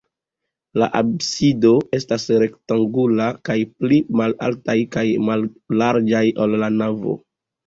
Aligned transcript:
La 0.83 0.85
absido 1.01 1.73
estas 1.97 2.25
rektangula 2.43 3.27
kaj 3.51 3.59
pli 3.83 4.01
malalta 4.23 4.77
kaj 4.97 5.05
mallarĝa, 5.29 6.25
ol 6.49 6.59
la 6.65 6.73
navo. 6.81 7.17